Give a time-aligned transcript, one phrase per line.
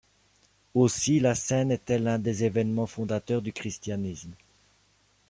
[0.73, 4.31] Aussi la Cène est-elle un des événements fondateurs du christianisme.